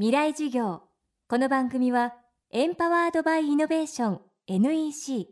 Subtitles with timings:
[0.00, 0.82] 未来授業。
[1.28, 2.14] この番組は
[2.52, 5.26] エンパワードバイイノベーション NEC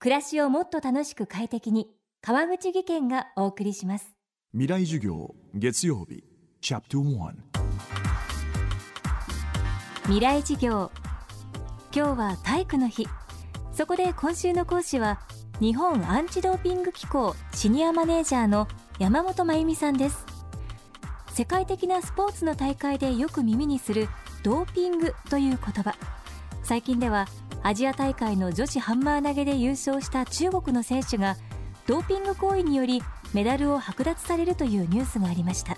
[0.00, 1.86] 暮らしをもっと楽しく快適に
[2.20, 4.16] 川口義賢がお送りします。
[4.50, 6.24] 未来授業月曜日
[6.60, 7.34] チャプト1
[10.02, 10.90] 未来授業。
[11.94, 13.06] 今日は体育の日。
[13.72, 15.20] そこで今週の講師は
[15.60, 18.66] 日本アンチドーピング機構シニアマネージャーの
[18.98, 20.33] 山本真由美さんです
[21.34, 24.08] 世界的なスポーツの大会でよく耳にする
[24.44, 25.96] ドーピングという言葉。
[26.62, 27.26] 最近では
[27.64, 31.36] アジア大会の女子ハンマー投げで優勝した中国の選手が
[31.88, 33.02] ドーピング行為により
[33.32, 35.76] メダルを剥奪されるというニュースがありました。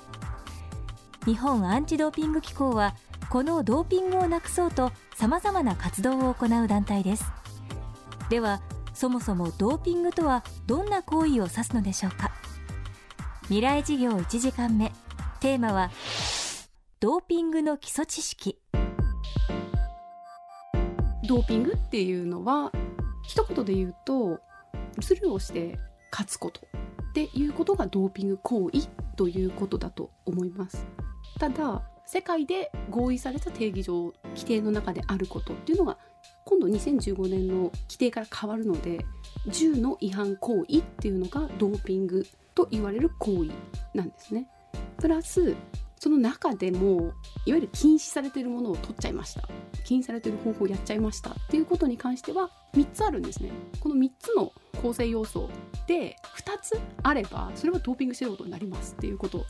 [1.25, 2.95] 日本アンチドーピング機構は
[3.31, 7.33] このドーピングをなくそうとさまざまな活動を行う団体です。
[8.29, 8.61] では
[8.93, 12.31] そもそもドーピングとはどんな行為を指すのでしょうか。
[13.45, 14.93] 未来事業1時間目。
[15.41, 15.91] テーマは
[16.99, 18.59] ドーピングの基礎知識。
[21.29, 22.73] ドーピングっていうのは
[23.23, 24.41] 一言で言うと
[25.01, 25.79] ズルをして
[26.11, 26.61] 勝つこと
[27.11, 30.87] っていうことがドーピング行為ということだと思います。
[31.39, 35.99] ただ世界で合意された定義上規定の中であることっていうのが
[36.45, 39.05] 今度2015年の規定から変わるので
[39.49, 43.51] 10の違反行為っていうのがドーピングと言われる行為
[43.93, 44.49] なんですね。
[44.99, 45.55] プラス
[45.99, 47.13] その中でも
[47.47, 49.49] いわゆる禁止されているものを取っちゃいました。
[49.85, 53.51] 禁止されている方法をやっちゃいましたっていうことに関しては3つあるんですね。
[53.81, 54.53] この3つの
[54.83, 55.49] 構成要素
[55.87, 59.47] で2つあればそれはドーピングしてることになりますっていうこと。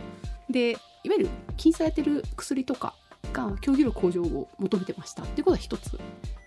[0.49, 0.75] でい
[1.09, 2.95] わゆる禁止されてる薬とか
[3.33, 5.99] が競技力向上を求めてましたっていうことが1つ。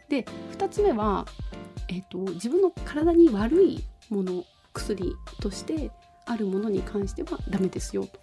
[0.08, 0.25] で
[0.58, 1.25] 2つ目は、
[1.89, 4.43] えーと、自分の体に悪いもの
[4.73, 5.91] 薬として
[6.25, 8.19] あるものに関してはダメですよと。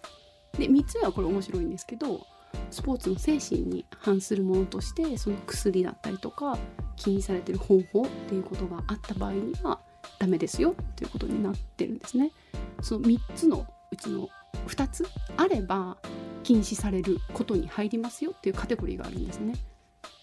[0.59, 2.27] で3つ目はこれ面白いんですけど
[2.71, 6.59] スポーツの精神に反するものとしてその薬だったりとか
[6.97, 9.81] 禁止されてる方法っていうことがあった場合には
[10.19, 12.33] ダメですよっていうことになってるんですね。
[12.81, 14.29] その3つのうちの
[14.69, 15.99] 2つあれば
[16.43, 19.55] 禁止されることに入りますよっていうカテゴリーがあるんですね。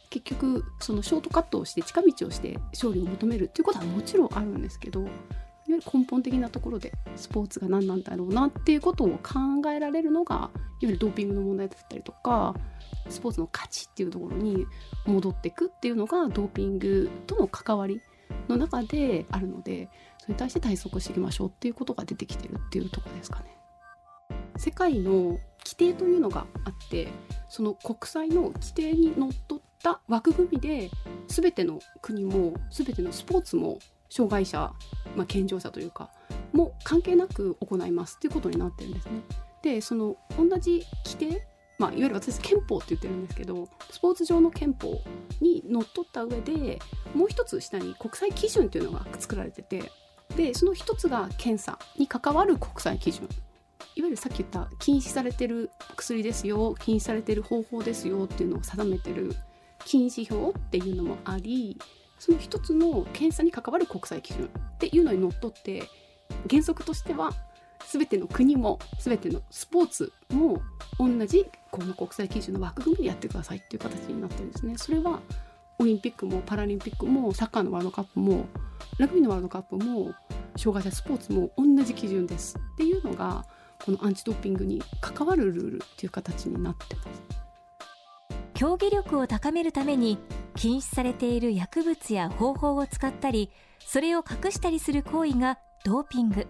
[0.09, 5.07] 結局そのショートカットをして近道をして勝利を求めるっていうことはもちろんあるんですけど
[5.73, 10.51] わゆる根本的なところでスポーツが何なんだろうなっていうことを考えられるのがいわ
[10.81, 12.55] ゆるドーピングの問題だったりとか
[13.09, 14.65] スポーツの価値っていうところに
[15.05, 18.01] 戻っていくっていうのがドーピングとの関わり
[18.47, 19.89] の中であるので
[20.19, 23.57] それに対して対策していきましょうっていうことが出てきてるっていうとこですかね。
[24.57, 27.07] 世界の規定というのがあって
[27.49, 30.89] その国際の規定にのっとった枠組みで
[31.27, 33.79] 全ての国も全てのスポーツも
[34.13, 34.71] 障害者、
[35.15, 36.11] まあ、健常者というか
[36.51, 39.11] も関係なく行いますっていうことになってるんですね。
[39.63, 41.47] でその同じ規定
[41.79, 45.01] まあ、いわゆる私憲法って言ってるんですけどスポーツ上の憲法
[45.41, 46.79] にのっとった上で
[47.15, 49.91] もう一つ下に国際基準っていうのが作られてて
[50.37, 53.27] でその一つが検査に関わる国際基準
[53.95, 59.35] いわゆるさっき言った禁止されてる薬ですよ禁止されてる方法ですよっていうのを定めてる
[59.83, 61.77] 禁止表っていうのもあり
[62.23, 65.89] その一つの検査に関わる国際基準っていうのにのっとって
[66.49, 67.33] 原則としては
[67.91, 70.61] 全ての国も全てのスポーツも
[70.97, 74.77] 同じこの国際基準の枠組みでやってくださいっていう形になってるんですね。
[74.77, 75.19] それは
[75.79, 78.45] オリンピックもパラリンピックもサッカーのワールドカップも
[78.99, 80.13] ラグビーのワールドカップも
[80.55, 83.45] 障害者スポーツも同じ基準ですっていうのが
[83.83, 87.43] このアンチドーピングに関わるルールっていう形になってます。
[88.53, 90.17] 競技力を高めるために
[90.55, 96.47] 禁止されている薬物や方法を使ったりそれを隠したりする行為がドーピング。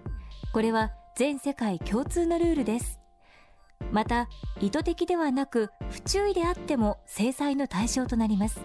[0.54, 3.00] これは全世界共通のルールです。
[3.92, 4.28] また
[4.62, 8.62] 意図的ではなく不注意であっても制裁の対象となります。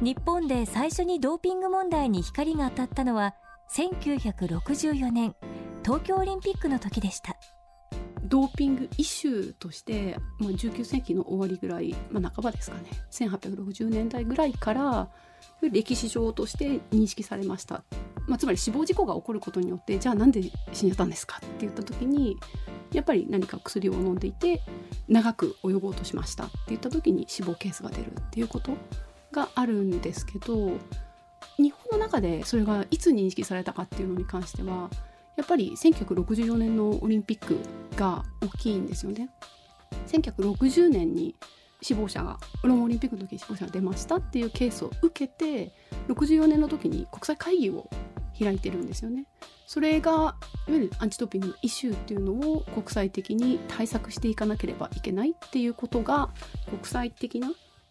[0.00, 3.34] 日本で最初にドーピング問題に光が当たったのは
[3.70, 5.36] 1964年
[5.84, 7.36] 東京オリンピックの時でした。
[8.26, 12.84] ドーピングイシューとして、まあ、19世紀の終わりぐらい、まあ、半ばですかね。
[13.10, 15.08] 1860年代ぐらいから
[15.60, 17.84] 歴史上として認識されました、
[18.26, 20.42] まあ、つまり死亡事故が起こることによってじゃあなんで
[20.72, 22.36] 死んじゃったんですかって言った時に
[22.92, 24.62] やっぱり何か薬を飲んでいて
[25.08, 26.44] 長く泳ごうとしました。
[26.44, 28.76] って言った時に死亡ケースが出るっていうこと
[29.32, 30.72] があるんですけど
[31.56, 34.90] 日本の中でそれがいつ認識されたかっていうのに関しては
[35.36, 37.58] やっぱり1964年のオリンピック
[37.96, 39.30] が大きいんですよね。
[40.08, 41.34] 1960年に
[41.82, 45.72] 死亡者がローマオリンピックの時に死亡者が出ましたっていうケースを受けて
[46.08, 47.90] 64年の時に国際会議を
[48.38, 49.26] 開いてるんですよね。
[49.66, 50.36] それがいわ
[50.68, 56.30] ゆるアンチドーピングのイシューっていうのを国際的に対策していかなければいけないっていうことが
[56.70, 57.50] 国際的な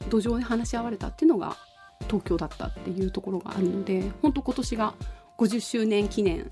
[0.10, 1.56] 土壌で話し合われたっていうのが
[2.08, 4.94] 東京だったっていうところがあるので本当今年が
[5.38, 6.50] 50周年記念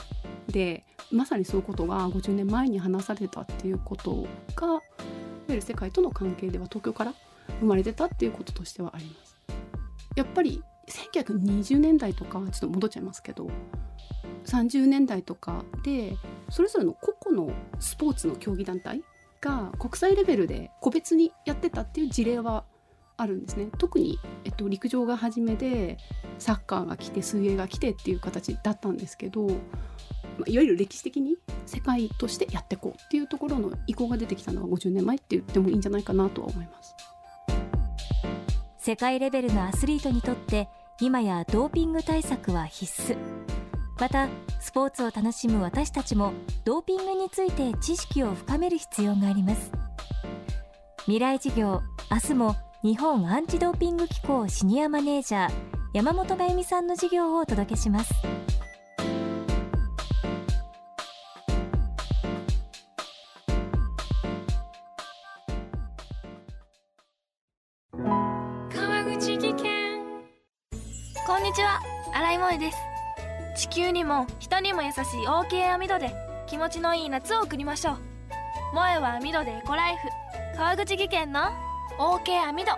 [0.51, 4.81] でまさにそういうことが50年前に話されたっていうことがいわ
[5.50, 7.13] ゆる世界との関係では東京から
[7.59, 9.38] 生まれてたっていうこととしてはあります。
[10.15, 13.50] やっぱり1920年代とかちょっと戻っちゃいますけど
[14.45, 16.18] 30年代とかで
[16.50, 19.01] それぞれの個々のスポーツの競技団体
[19.39, 22.65] が国際レベルで個別にやってたっていう事例は
[23.18, 25.97] あるんですね特に、えっと、陸上が初めで
[26.39, 29.47] サッカーが来て水泳が来てっていう形だったんですけど、
[30.42, 36.96] まあ、いわゆる歴史的に世界としてやっていこうっていうところの意向が出てきたのは50年前って言ってもいいんじゃないかなとは思います。
[38.80, 40.68] 世界レベルのアスリートにとって
[41.00, 43.16] 今やドーピング対策は必須。
[44.00, 44.28] また
[44.60, 46.34] スポーツを楽しむ私たちも
[46.66, 49.72] ドーピングについて知識を深める必要があります。
[51.02, 55.52] 未来事業明日も日本アンチドーピング機構シニアマネージャー
[55.94, 58.12] 山本真由美さんの授業をお届けします。
[71.42, 71.82] んにちは。
[72.14, 72.78] 新井萌です。
[73.56, 76.14] 地球にも人にも優しい OK 網戸で
[76.46, 77.98] 気持ちのいい夏を送りましょう。
[78.74, 80.08] 萌えは網戸でエコライフ。
[80.56, 81.50] 川口技研の
[81.98, 82.72] OK 網戸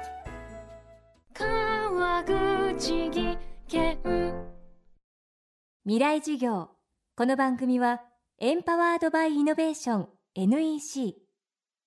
[1.33, 3.38] 川口技
[3.68, 3.98] 研。
[5.83, 6.69] 未来授業。
[7.18, 8.01] この番組は
[8.39, 10.07] エンパワードバイイノベーション。
[10.36, 11.15] NEC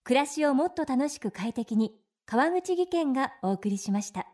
[0.04, 1.94] 暮らしをもっと楽しく快適に。
[2.26, 4.26] 川口義賢がお送りしました。